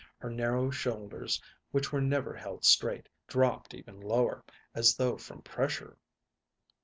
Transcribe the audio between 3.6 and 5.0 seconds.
even lower, as